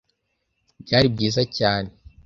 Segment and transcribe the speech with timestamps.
[0.83, 1.89] byari byiza cyane.